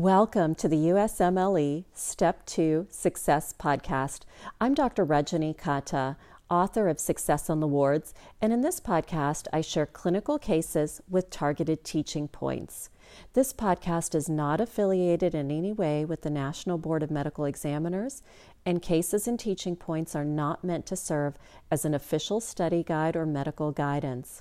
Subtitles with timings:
[0.00, 4.20] Welcome to the USMLE Step 2 Success Podcast.
[4.58, 5.04] I'm Dr.
[5.04, 6.16] Rajani Katta,
[6.48, 11.28] author of Success on the Wards, and in this podcast, I share clinical cases with
[11.28, 12.88] targeted teaching points.
[13.34, 18.22] This podcast is not affiliated in any way with the National Board of Medical Examiners,
[18.64, 21.34] and cases and teaching points are not meant to serve
[21.70, 24.40] as an official study guide or medical guidance.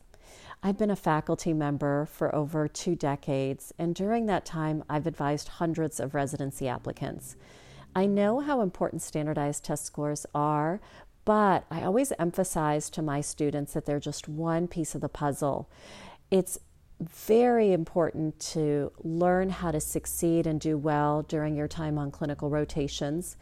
[0.61, 5.47] I've been a faculty member for over two decades, and during that time, I've advised
[5.47, 7.37] hundreds of residency applicants.
[7.95, 10.81] I know how important standardized test scores are,
[11.23, 15.69] but I always emphasize to my students that they're just one piece of the puzzle.
[16.29, 16.59] It's
[16.99, 22.49] very important to learn how to succeed and do well during your time on clinical
[22.49, 23.37] rotations,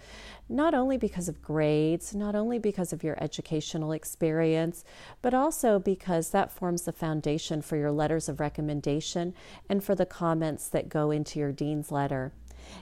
[0.48, 4.84] not only because of grades, not only because of your educational experience,
[5.22, 9.34] but also because that forms the foundation for your letters of recommendation
[9.68, 12.32] and for the comments that go into your dean's letter.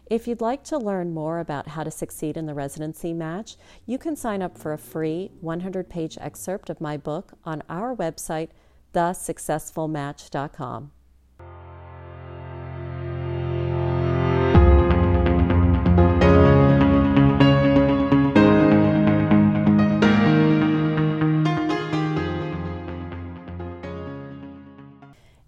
[0.08, 3.98] If you'd like to learn more about how to succeed in the residency match, you
[3.98, 8.50] can sign up for a free 100 page excerpt of my book on our website
[8.96, 10.92] thesuccessfulmatch.com.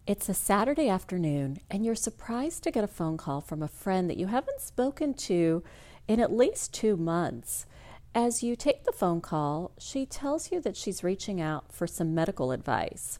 [0.05, 4.09] It's a Saturday afternoon, and you're surprised to get a phone call from a friend
[4.09, 5.63] that you haven't spoken to
[6.07, 7.65] in at least two months.
[8.13, 12.15] As you take the phone call, she tells you that she's reaching out for some
[12.15, 13.19] medical advice.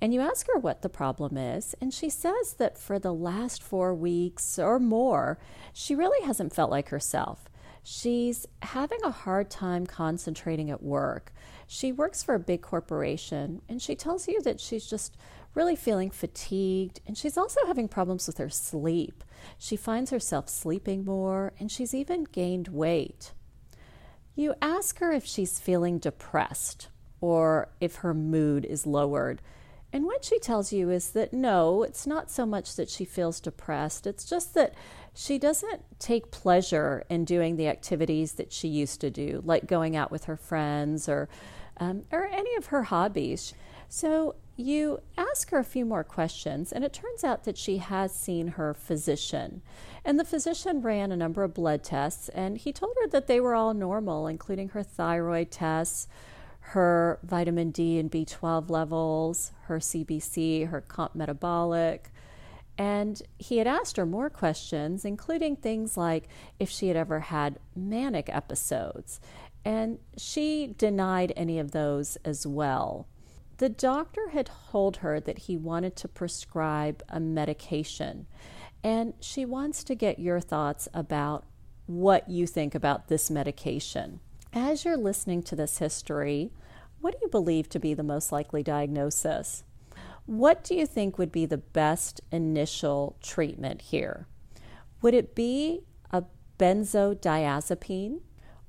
[0.00, 3.62] And you ask her what the problem is, and she says that for the last
[3.62, 5.38] four weeks or more,
[5.72, 7.48] she really hasn't felt like herself.
[7.82, 11.32] She's having a hard time concentrating at work.
[11.66, 15.16] She works for a big corporation, and she tells you that she's just
[15.54, 19.24] really feeling fatigued, and she's also having problems with her sleep.
[19.56, 23.32] She finds herself sleeping more, and she's even gained weight.
[24.34, 26.88] You ask her if she's feeling depressed
[27.22, 29.40] or if her mood is lowered.
[29.96, 33.40] And what she tells you is that no, it's not so much that she feels
[33.40, 34.74] depressed, it's just that
[35.14, 39.96] she doesn't take pleasure in doing the activities that she used to do, like going
[39.96, 41.30] out with her friends or,
[41.78, 43.54] um, or any of her hobbies.
[43.88, 48.14] So you ask her a few more questions, and it turns out that she has
[48.14, 49.62] seen her physician.
[50.04, 53.40] And the physician ran a number of blood tests, and he told her that they
[53.40, 56.06] were all normal, including her thyroid tests
[56.70, 62.10] her vitamin D and B12 levels, her CBC, her comp metabolic.
[62.76, 66.28] And he had asked her more questions, including things like
[66.58, 69.20] if she had ever had manic episodes.
[69.64, 73.06] And she denied any of those as well.
[73.58, 78.26] The doctor had told her that he wanted to prescribe a medication.
[78.82, 81.44] And she wants to get your thoughts about
[81.86, 84.18] what you think about this medication.
[84.58, 86.50] As you're listening to this history,
[87.02, 89.64] what do you believe to be the most likely diagnosis?
[90.24, 94.26] What do you think would be the best initial treatment here?
[95.02, 96.24] Would it be a
[96.58, 98.20] benzodiazepine?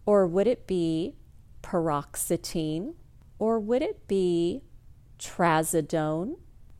[0.06, 1.16] Or would it be
[1.64, 2.96] paroxetine?
[3.40, 4.64] Or would it be
[5.18, 6.36] trazodone?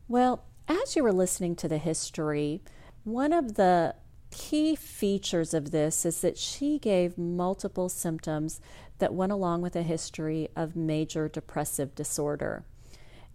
[0.06, 2.60] Well, as you were listening to the history,
[3.04, 3.94] one of the
[4.30, 8.60] key features of this is that she gave multiple symptoms
[8.98, 12.64] that went along with a history of major depressive disorder.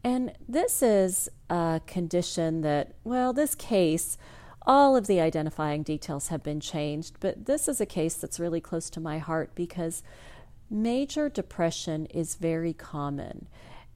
[0.03, 4.17] And this is a condition that, well, this case,
[4.65, 8.61] all of the identifying details have been changed, but this is a case that's really
[8.61, 10.03] close to my heart because
[10.69, 13.47] major depression is very common.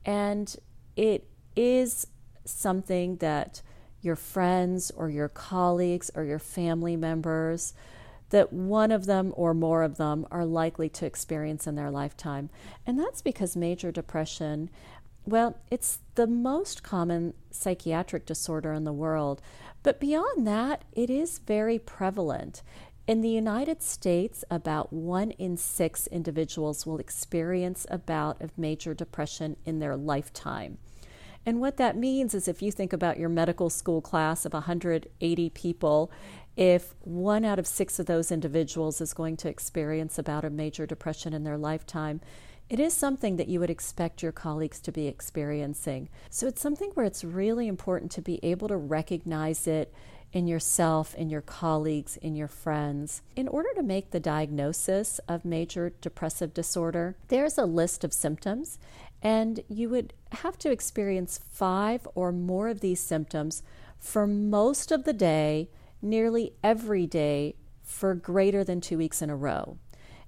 [0.06, 0.56] And
[0.96, 2.08] it is
[2.46, 3.62] something that
[4.02, 7.74] your friends or your colleagues or your family members,
[8.30, 12.50] that one of them or more of them are likely to experience in their lifetime.
[12.86, 14.70] And that's because major depression,
[15.26, 19.42] well, it's the most common psychiatric disorder in the world.
[19.84, 22.62] But beyond that, it is very prevalent.
[23.08, 28.94] In the United States, about one in six individuals will experience a bout of major
[28.94, 30.78] depression in their lifetime.
[31.48, 35.50] And what that means is if you think about your medical school class of 180
[35.52, 36.12] people,
[36.58, 40.86] if one out of six of those individuals is going to experience about a major
[40.86, 42.20] depression in their lifetime,
[42.70, 46.10] it is something that you would expect your colleagues to be experiencing.
[46.30, 49.94] So it's something where it's really important to be able to recognize it
[50.34, 53.22] in yourself, in your colleagues, in your friends.
[53.38, 58.78] In order to make the diagnosis of major depressive disorder, there's a list of symptoms,
[59.22, 63.64] and you would have to experience five or more of these symptoms
[64.00, 65.70] for most of the day
[66.02, 69.78] nearly every day for greater than two weeks in a row.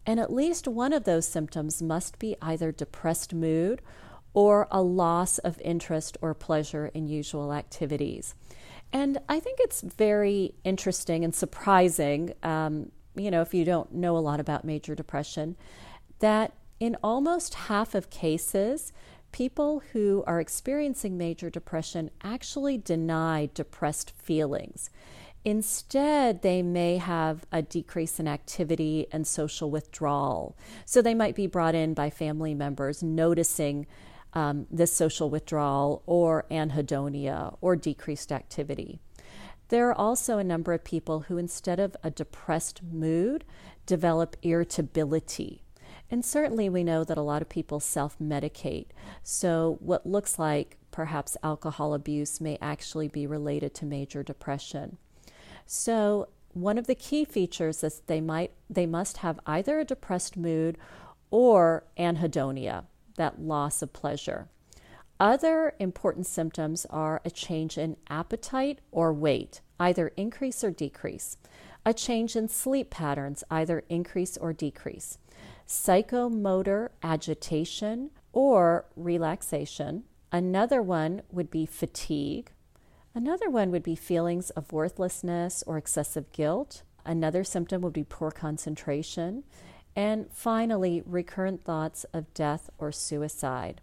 [0.05, 3.81] And at least one of those symptoms must be either depressed mood
[4.33, 8.33] or a loss of interest or pleasure in usual activities.
[8.91, 14.17] And I think it's very interesting and surprising, um, you know, if you don't know
[14.17, 15.55] a lot about major depression,
[16.19, 18.93] that in almost half of cases,
[19.31, 24.89] people who are experiencing major depression actually deny depressed feelings.
[25.45, 30.57] Instead, they may have a decrease in activity and social withdrawal.
[30.85, 33.87] So they might be brought in by family members noticing
[34.33, 38.99] um, this social withdrawal or anhedonia or decreased activity.
[39.69, 43.45] There are also a number of people who, instead of a depressed mood,
[43.85, 45.63] develop irritability.
[46.11, 48.87] And certainly, we know that a lot of people self medicate.
[49.23, 54.97] So, what looks like perhaps alcohol abuse may actually be related to major depression.
[55.65, 60.35] So, one of the key features is they might they must have either a depressed
[60.35, 60.77] mood
[61.31, 62.85] or anhedonia,
[63.17, 64.47] that loss of pleasure.
[65.19, 71.37] Other important symptoms are a change in appetite or weight, either increase or decrease,
[71.85, 75.17] a change in sleep patterns, either increase or decrease,
[75.69, 80.03] psychomotor agitation or relaxation.
[80.31, 82.51] Another one would be fatigue.
[83.13, 86.81] Another one would be feelings of worthlessness or excessive guilt.
[87.05, 89.43] Another symptom would be poor concentration.
[89.95, 93.81] And finally, recurrent thoughts of death or suicide.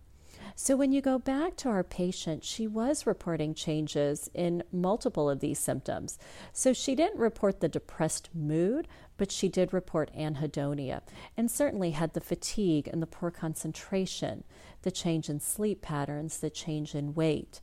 [0.55, 5.41] So, when you go back to our patient, she was reporting changes in multiple of
[5.41, 6.19] these symptoms.
[6.53, 11.03] So, she didn't report the depressed mood, but she did report anhedonia
[11.37, 14.45] and certainly had the fatigue and the poor concentration,
[14.83, 17.61] the change in sleep patterns, the change in weight.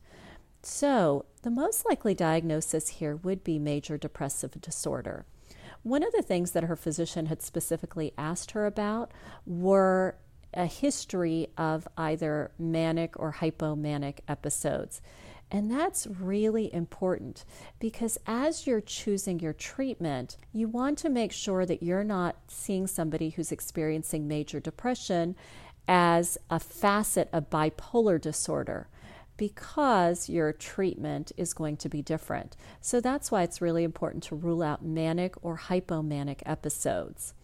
[0.62, 5.26] So, the most likely diagnosis here would be major depressive disorder.
[5.82, 9.12] One of the things that her physician had specifically asked her about
[9.44, 10.16] were
[10.56, 15.00] a history of either manic or hypomanic episodes.
[15.50, 17.44] And that's really important
[17.78, 22.86] because as you're choosing your treatment, you want to make sure that you're not seeing
[22.86, 25.36] somebody who's experiencing major depression
[25.86, 28.88] as a facet of bipolar disorder
[29.36, 32.56] because your treatment is going to be different.
[32.80, 37.34] So that's why it's really important to rule out manic or hypomanic episodes.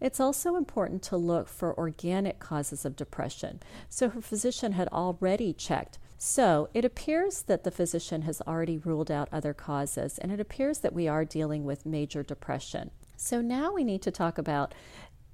[0.00, 3.60] It's also important to look for organic causes of depression.
[3.88, 5.98] So her physician had already checked.
[6.16, 10.80] So it appears that the physician has already ruled out other causes, and it appears
[10.80, 12.90] that we are dealing with major depression.
[13.16, 14.74] So now we need to talk about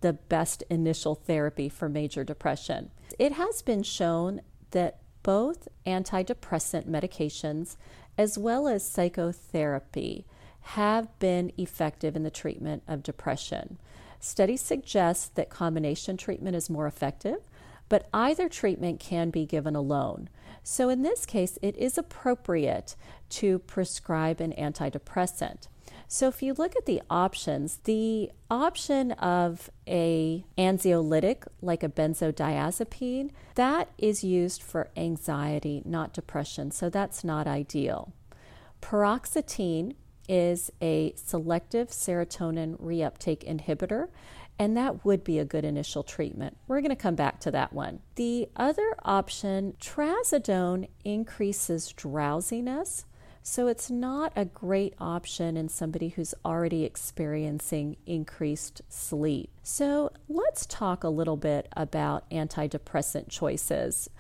[0.01, 2.91] the best initial therapy for major depression.
[3.19, 4.43] It has been shown
[4.73, 7.77] that both antidepressant medications
[8.19, 10.25] as well as psychotherapy
[10.61, 13.79] have been effective in the treatment of depression.
[14.27, 17.49] Studies suggest that combination treatment is more effective,
[17.89, 20.29] but either treatment can be given alone.
[20.65, 22.97] So, in this case, it is appropriate
[23.29, 25.69] to prescribe an antidepressant.
[26.09, 33.31] So, if you look at the options, the option of a anxiolytic like a benzodiazepine,
[33.55, 36.73] that is used for anxiety, not depression.
[36.73, 38.13] So, that's not ideal.
[38.83, 39.95] Paroxetine
[40.29, 44.09] is a selective serotonin reuptake inhibitor,
[44.59, 46.57] and that would be a good initial treatment.
[46.67, 48.01] We're going to come back to that one.
[48.15, 53.05] The other option, trazodone, increases drowsiness.
[53.43, 59.51] So it's not a great option in somebody who's already experiencing increased sleep.
[59.63, 64.11] So let's talk a little bit about antidepressant choices.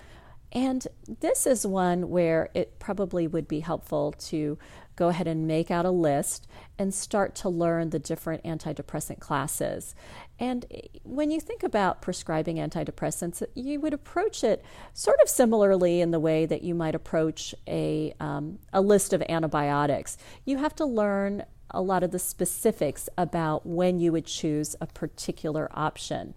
[0.57, 0.89] And
[1.21, 4.57] this is one where it probably would be helpful to
[4.97, 6.49] go ahead and make out a list
[6.79, 9.95] and start to learn the different antidepressant classes.
[10.41, 10.65] And
[11.03, 16.19] when you think about prescribing antidepressants, you would approach it sort of similarly in the
[16.19, 20.17] way that you might approach a, um, a list of antibiotics.
[20.47, 24.87] You have to learn a lot of the specifics about when you would choose a
[24.87, 26.33] particular option.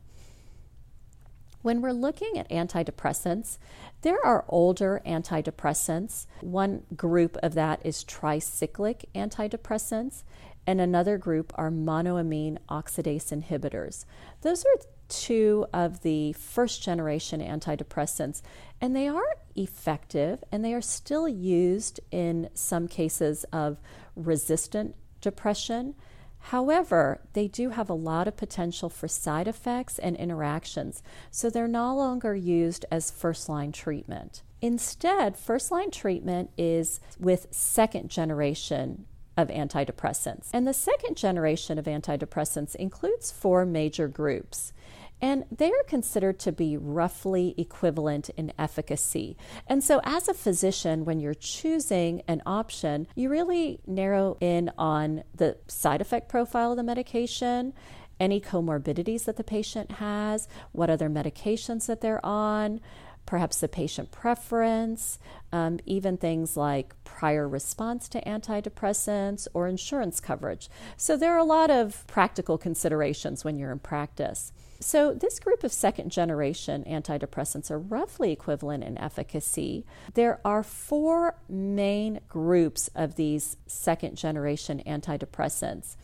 [1.62, 3.58] When we're looking at antidepressants,
[4.02, 6.26] there are older antidepressants.
[6.42, 10.24] One group of that is tricyclic antidepressants,
[10.66, 14.06] and another group are monoamine oxidase inhibitors.
[14.42, 18.42] Those are two of the first generation antidepressants,
[18.80, 23.80] and they are effective and they are still used in some cases of
[24.16, 25.96] resistant depression.
[26.40, 31.68] However, they do have a lot of potential for side effects and interactions, so they're
[31.68, 34.42] no longer used as first line treatment.
[34.62, 39.06] Instead, first line treatment is with second generation
[39.38, 40.50] of antidepressants.
[40.54, 44.74] And the second generation of antidepressants includes four major groups
[45.22, 49.38] and they are considered to be roughly equivalent in efficacy.
[49.68, 55.24] And so, as a physician, when you're choosing an option, you really narrow in on
[55.36, 57.74] the side effect profile of the medication.
[58.20, 62.82] Any comorbidities that the patient has, what other medications that they're on,
[63.26, 65.20] perhaps the patient preference,
[65.54, 70.68] um, even things like prior response to antidepressants or insurance coverage.
[70.98, 74.52] So there are a lot of practical considerations when you're in practice.
[74.82, 79.86] So, this group of second generation antidepressants are roughly equivalent in efficacy.
[80.14, 85.98] There are four main groups of these second generation antidepressants.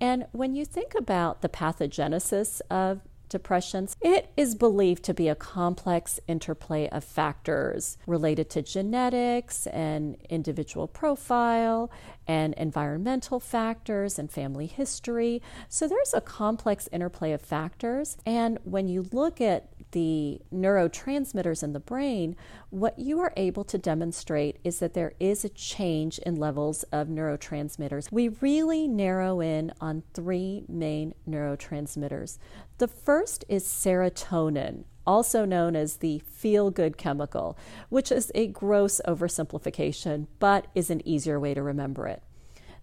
[0.00, 5.34] And when you think about the pathogenesis of depressions, it is believed to be a
[5.34, 11.90] complex interplay of factors related to genetics and individual profile
[12.26, 15.40] and environmental factors and family history.
[15.68, 18.16] So there's a complex interplay of factors.
[18.26, 22.36] And when you look at the neurotransmitters in the brain,
[22.70, 27.08] what you are able to demonstrate is that there is a change in levels of
[27.08, 28.10] neurotransmitters.
[28.10, 32.38] We really narrow in on three main neurotransmitters.
[32.78, 37.56] The first is serotonin, also known as the feel good chemical,
[37.88, 42.22] which is a gross oversimplification, but is an easier way to remember it.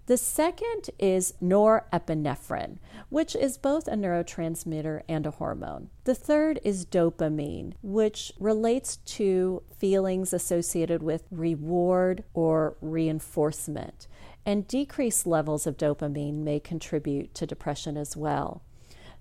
[0.06, 5.90] The second is norepinephrine, which is both a neurotransmitter and a hormone.
[6.04, 14.08] The third is dopamine, which relates to feelings associated with reward or reinforcement.
[14.46, 18.62] And decreased levels of dopamine may contribute to depression as well.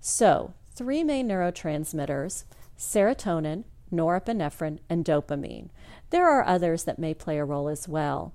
[0.01, 2.43] So, three main neurotransmitters
[2.77, 5.69] serotonin, norepinephrine, and dopamine.
[6.09, 8.33] There are others that may play a role as well.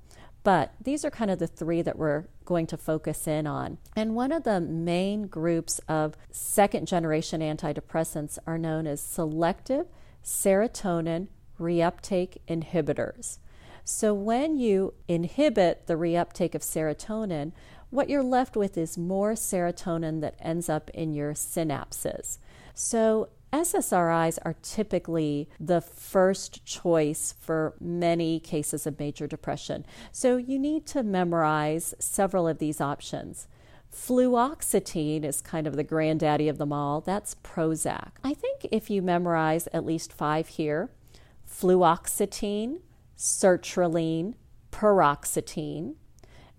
[0.48, 3.76] But these are kind of the three that we're going to focus in on.
[3.94, 9.88] And one of the main groups of second generation antidepressants are known as selective
[10.24, 11.28] serotonin
[11.60, 13.40] reuptake inhibitors.
[13.84, 17.52] So when you inhibit the reuptake of serotonin,
[17.90, 22.38] what you're left with is more serotonin that ends up in your synapses.
[22.72, 29.86] So SSRIs are typically the first choice for many cases of major depression.
[30.12, 33.48] So you need to memorize several of these options.
[33.92, 37.00] Fluoxetine is kind of the granddaddy of them all.
[37.00, 38.10] That's Prozac.
[38.22, 40.90] I think if you memorize at least five here
[41.50, 42.80] fluoxetine,
[43.16, 44.34] sertraline,
[44.70, 45.94] paroxetine,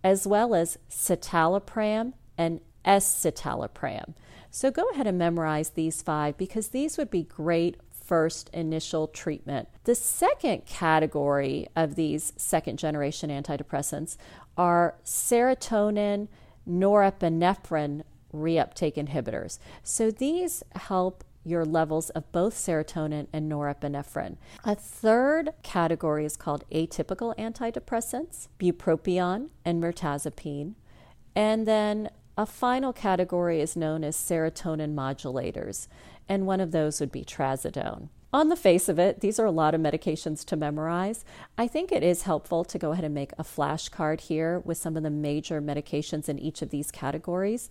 [0.03, 4.13] as well as citalopram and escitalopram.
[4.51, 9.69] So go ahead and memorize these five because these would be great first initial treatment.
[9.83, 14.17] The second category of these second generation antidepressants
[14.57, 16.27] are serotonin
[16.67, 18.01] norepinephrine
[18.33, 19.59] reuptake inhibitors.
[19.83, 24.38] So these help your levels of both serotonin and norepinephrine.
[24.63, 30.74] A third category is called atypical antidepressants, bupropion and mirtazapine.
[31.36, 32.09] And then
[32.39, 35.89] a final category is known as serotonin modulators,
[36.29, 38.08] and one of those would be trazodone.
[38.31, 41.25] On the face of it, these are a lot of medications to memorize.
[41.58, 44.96] I think it is helpful to go ahead and make a flashcard here with some
[44.96, 47.69] of the major medications in each of these categories.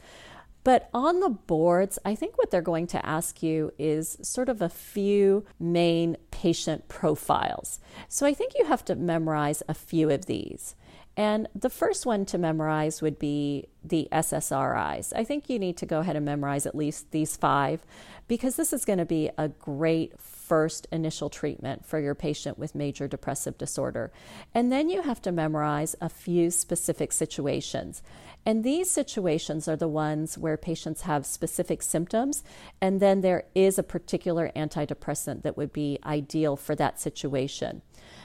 [0.64, 4.60] But on the boards, I think what they're going to ask you is sort of
[4.60, 7.80] a few main patient profiles.
[8.10, 10.74] So I think you have to memorize a few of these.
[11.18, 15.12] And the first one to memorize would be the SSRIs.
[15.16, 17.84] I think you need to go ahead and memorize at least these five
[18.28, 22.76] because this is going to be a great first initial treatment for your patient with
[22.76, 24.12] major depressive disorder.
[24.54, 28.00] And then you have to memorize a few specific situations.
[28.48, 32.42] And these situations are the ones where patients have specific symptoms,
[32.80, 37.82] and then there is a particular antidepressant that would be ideal for that situation.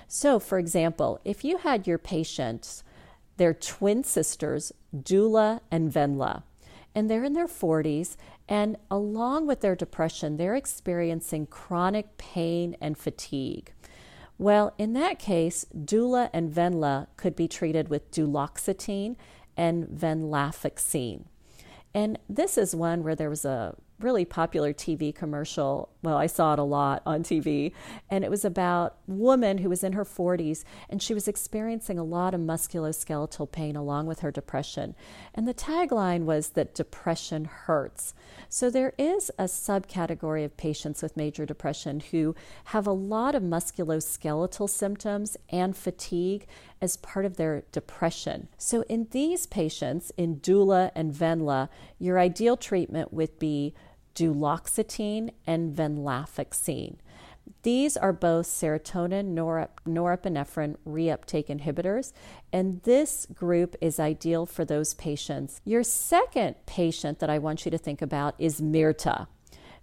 [0.08, 2.86] So, for example, if you had your patients,
[3.36, 6.44] their twin sisters, Dula and Venla,
[6.96, 8.16] and they're in their 40s,
[8.48, 13.74] and along with their depression, they're experiencing chronic pain and fatigue.
[14.38, 19.18] Well, in that case, Dula and Venla could be treated with duloxetine
[19.58, 21.26] and venlafaxine.
[21.94, 25.90] And this is one where there was a really popular TV commercial.
[26.02, 27.72] Well, I saw it a lot on TV,
[28.10, 31.98] and it was about a woman who was in her 40s and she was experiencing
[31.98, 34.96] a lot of musculoskeletal pain along with her depression.
[35.34, 38.14] And the tagline was that depression hurts.
[38.50, 43.44] So there is a subcategory of patients with major depression who have a lot of
[43.44, 46.46] musculoskeletal symptoms and fatigue,
[46.84, 48.50] as part of their depression.
[48.58, 53.74] So, in these patients, in Dula and Venla, your ideal treatment would be
[54.16, 56.98] duloxetine and venlafaxine.
[57.62, 62.12] These are both serotonin norep- norepinephrine reuptake inhibitors,
[62.52, 65.62] and this group is ideal for those patients.
[65.64, 69.28] Your second patient that I want you to think about is Mirta.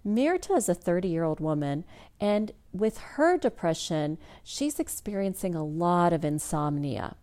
[0.05, 1.83] Mirta is a 30 year old woman,
[2.19, 7.15] and with her depression, she's experiencing a lot of insomnia.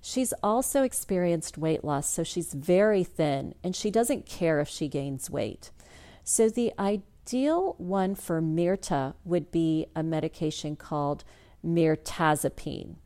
[0.00, 4.88] She's also experienced weight loss, so she's very thin and she doesn't care if she
[4.88, 5.70] gains weight.
[6.24, 11.24] So, the ideal one for Mirta would be a medication called
[11.64, 12.96] mirtazapine.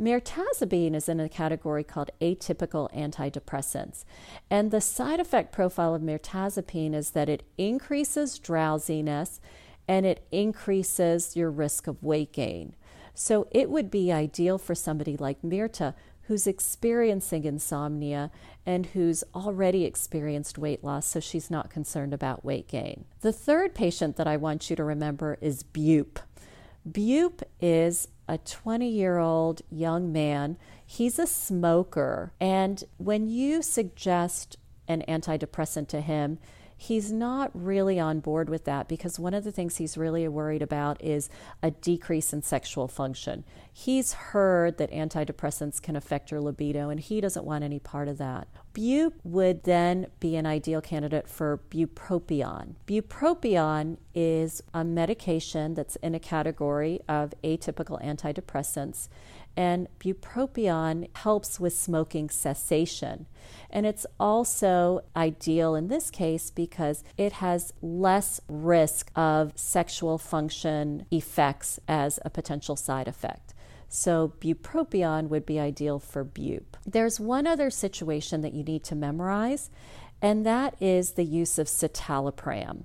[0.00, 4.04] Mirtazapine is in a category called atypical antidepressants.
[4.48, 9.40] And the side effect profile of mirtazapine is that it increases drowsiness
[9.88, 12.76] and it increases your risk of weight gain.
[13.14, 15.94] So it would be ideal for somebody like Mirta
[16.28, 18.30] who's experiencing insomnia
[18.66, 23.06] and who's already experienced weight loss, so she's not concerned about weight gain.
[23.22, 26.20] The third patient that I want you to remember is Bupe.
[26.90, 30.56] Bupe is a 20 year old young man.
[30.84, 32.32] He's a smoker.
[32.40, 36.38] And when you suggest an antidepressant to him,
[36.80, 40.62] he's not really on board with that because one of the things he's really worried
[40.62, 41.28] about is
[41.60, 43.44] a decrease in sexual function.
[43.70, 48.18] He's heard that antidepressants can affect your libido and he doesn't want any part of
[48.18, 48.46] that.
[48.72, 52.76] Bupe would then be an ideal candidate for bupropion.
[52.86, 59.08] Bupropion is a medication that's in a category of atypical antidepressants
[59.56, 63.26] and bupropion helps with smoking cessation.
[63.70, 71.06] And it's also ideal in this case because it has less risk of sexual function
[71.10, 73.54] effects as a potential side effect.
[73.90, 76.76] So, bupropion would be ideal for bupe.
[76.86, 79.70] There's one other situation that you need to memorize,
[80.20, 82.84] and that is the use of citalopram.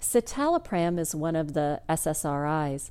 [0.00, 2.90] Citalopram is one of the SSRIs,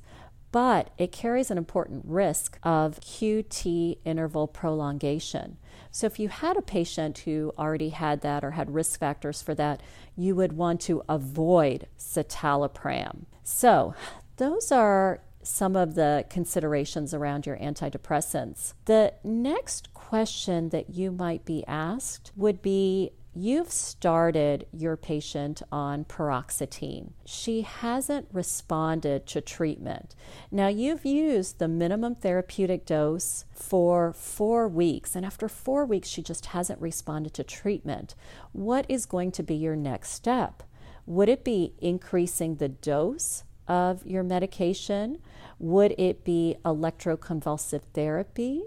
[0.52, 5.56] but it carries an important risk of QT interval prolongation.
[5.90, 9.54] So, if you had a patient who already had that or had risk factors for
[9.56, 9.82] that,
[10.16, 13.24] you would want to avoid citalopram.
[13.42, 13.94] So,
[14.36, 18.74] those are some of the considerations around your antidepressants.
[18.84, 26.04] The next question that you might be asked would be You've started your patient on
[26.04, 27.12] paroxetine.
[27.24, 30.14] She hasn't responded to treatment.
[30.50, 36.22] Now, you've used the minimum therapeutic dose for four weeks, and after four weeks, she
[36.22, 38.14] just hasn't responded to treatment.
[38.52, 40.62] What is going to be your next step?
[41.06, 45.16] Would it be increasing the dose of your medication?
[45.58, 48.64] Would it be electroconvulsive therapy?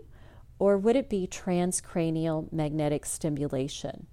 [0.58, 4.08] Or would it be transcranial magnetic stimulation?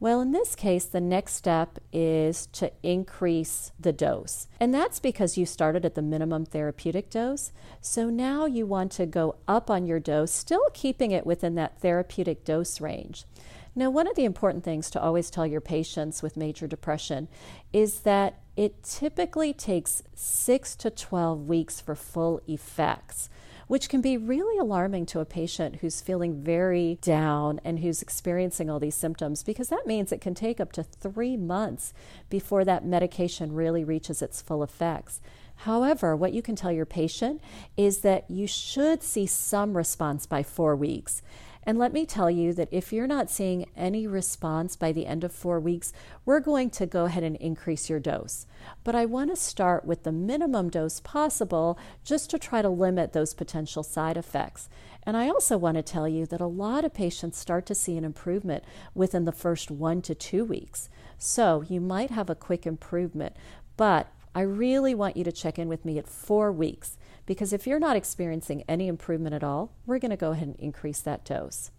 [0.00, 4.48] Well, in this case, the next step is to increase the dose.
[4.58, 7.52] And that's because you started at the minimum therapeutic dose.
[7.82, 11.82] So now you want to go up on your dose, still keeping it within that
[11.82, 13.26] therapeutic dose range.
[13.74, 17.28] Now, one of the important things to always tell your patients with major depression
[17.70, 23.28] is that it typically takes 6 to 12 weeks for full effects
[23.70, 28.68] which can be really alarming to a patient who's feeling very down and who's experiencing
[28.68, 31.94] all these symptoms because that means it can take up to three months
[32.28, 35.20] before that medication really reaches its full effects.
[35.54, 37.40] However, what you can tell your patient
[37.76, 41.22] is that you should see some response by four weeks.
[41.64, 45.24] And let me tell you that if you're not seeing any response by the end
[45.24, 45.92] of four weeks,
[46.24, 48.46] we're going to go ahead and increase your dose.
[48.82, 53.12] But I want to start with the minimum dose possible just to try to limit
[53.12, 54.68] those potential side effects.
[55.02, 57.96] And I also want to tell you that a lot of patients start to see
[57.96, 60.88] an improvement within the first one to two weeks.
[61.18, 63.36] So you might have a quick improvement,
[63.76, 66.96] but I really want you to check in with me at four weeks
[67.30, 70.56] because if you're not experiencing any improvement at all, we're going to go ahead and
[70.58, 71.70] increase that dose.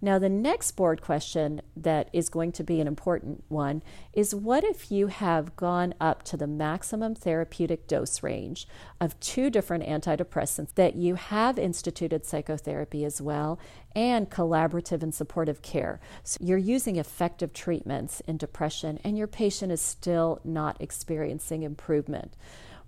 [0.00, 4.62] Now, the next board question that is going to be an important one is what
[4.62, 8.68] if you have gone up to the maximum therapeutic dose range
[9.00, 13.58] of two different antidepressants, that you have instituted psychotherapy as well,
[13.96, 15.98] and collaborative and supportive care?
[16.22, 22.36] So you're using effective treatments in depression, and your patient is still not experiencing improvement.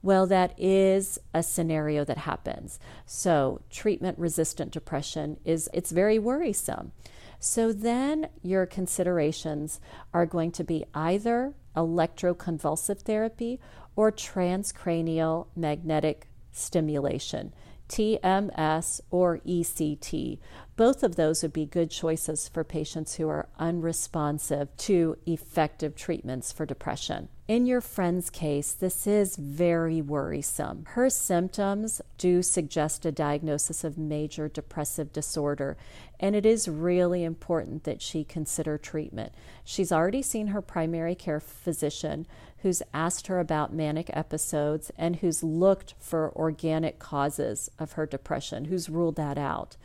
[0.02, 2.78] Well, that is a scenario that happens.
[3.04, 6.92] So, treatment resistant depression is it's very worrisome.
[7.40, 9.80] So then your considerations
[10.12, 13.60] are going to be either electroconvulsive therapy
[13.94, 17.52] or transcranial magnetic stimulation.
[17.88, 20.38] TMS, or ECT.
[20.78, 26.52] Both of those would be good choices for patients who are unresponsive to effective treatments
[26.52, 27.30] for depression.
[27.48, 30.84] In your friend's case, this is very worrisome.
[30.90, 35.76] Her symptoms do suggest a diagnosis of major depressive disorder,
[36.20, 39.32] and it is really important that she consider treatment.
[39.64, 42.24] She's already seen her primary care physician,
[42.58, 48.66] who's asked her about manic episodes and who's looked for organic causes of her depression,
[48.66, 49.76] who's ruled that out.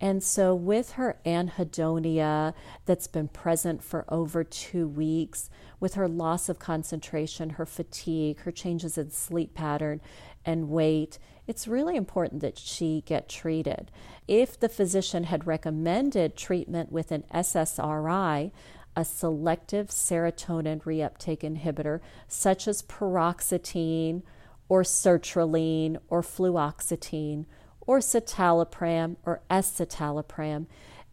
[0.00, 2.54] And so, with her anhedonia
[2.86, 8.52] that's been present for over two weeks, with her loss of concentration, her fatigue, her
[8.52, 10.00] changes in sleep pattern
[10.44, 13.90] and weight, it's really important that she get treated.
[14.28, 18.52] If the physician had recommended treatment with an SSRI,
[18.94, 24.22] a selective serotonin reuptake inhibitor, such as paroxetine
[24.68, 27.46] or sertraline or fluoxetine
[27.88, 30.66] or citalopram or escitalopram.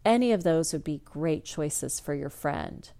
[0.04, 2.90] Any of those would be great choices for your friend.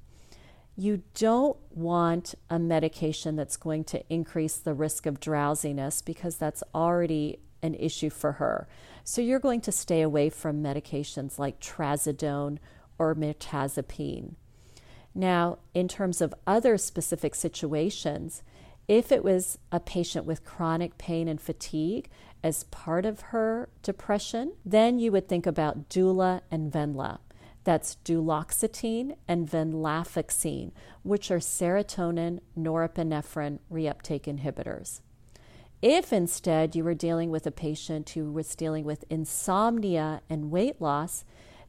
[0.76, 6.62] You don't want a medication that's going to increase the risk of drowsiness because that's
[6.74, 8.66] already an issue for her.
[9.04, 12.56] So you're going to stay away from medications like trazodone
[12.98, 14.36] or mirtazapine.
[15.14, 18.42] Now, in terms of other specific situations,
[18.88, 22.08] if it was a patient with chronic pain and fatigue
[22.42, 27.18] as part of her depression, then you would think about Dula and Venla.
[27.64, 30.70] That's duloxetine and venlafaxine,
[31.02, 35.00] which are serotonin norepinephrine reuptake inhibitors.
[35.82, 40.80] If instead you were dealing with a patient who was dealing with insomnia and weight
[40.80, 41.24] loss,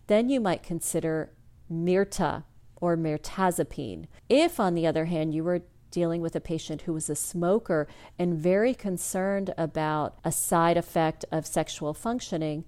[0.06, 1.32] then you might consider
[1.72, 2.44] Mirta
[2.80, 4.06] or mirtazapine.
[4.30, 5.64] If, on the other hand, you were
[5.98, 7.88] dealing with a patient who was a smoker
[8.20, 12.64] and very concerned about a side effect of sexual functioning,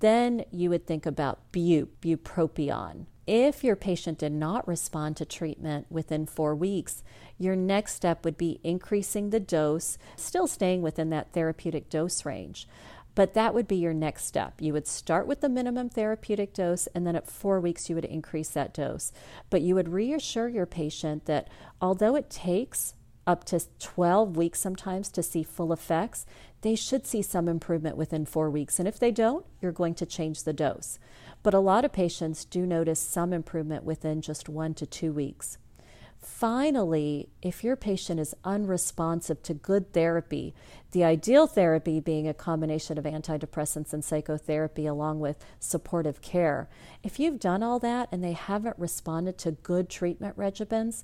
[0.00, 3.04] then you would think about bu, bupropion.
[3.26, 7.02] If your patient did not respond to treatment within four weeks,
[7.36, 12.66] your next step would be increasing the dose, still staying within that therapeutic dose range.
[13.14, 14.54] But that would be your next step.
[14.60, 18.04] You would start with the minimum therapeutic dose, and then at four weeks, you would
[18.06, 19.12] increase that dose.
[19.50, 21.48] But you would reassure your patient that
[21.80, 22.94] although it takes
[23.26, 26.26] up to 12 weeks sometimes to see full effects,
[26.62, 28.78] they should see some improvement within four weeks.
[28.78, 30.98] And if they don't, you're going to change the dose.
[31.42, 35.58] But a lot of patients do notice some improvement within just one to two weeks.
[36.22, 40.54] Finally, if your patient is unresponsive to good therapy,
[40.92, 46.68] the ideal therapy being a combination of antidepressants and psychotherapy along with supportive care,
[47.02, 51.02] if you've done all that and they haven't responded to good treatment regimens,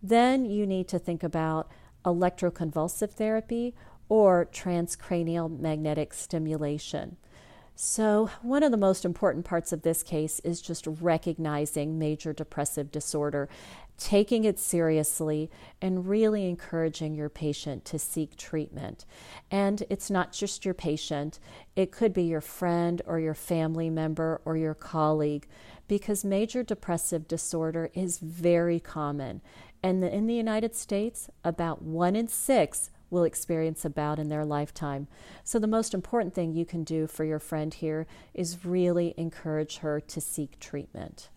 [0.00, 1.68] then you need to think about
[2.04, 3.74] electroconvulsive therapy
[4.08, 7.16] or transcranial magnetic stimulation.
[7.82, 12.90] So, one of the most important parts of this case is just recognizing major depressive
[12.90, 13.48] disorder
[14.00, 19.04] taking it seriously and really encouraging your patient to seek treatment.
[19.50, 21.38] And it's not just your patient,
[21.76, 25.46] it could be your friend or your family member or your colleague
[25.86, 29.42] because major depressive disorder is very common.
[29.82, 34.44] And in the United States, about one in six will experience a bout in their
[34.44, 35.08] lifetime.
[35.44, 39.78] So, the most important thing you can do for your friend here is really encourage
[39.78, 41.28] her to seek treatment.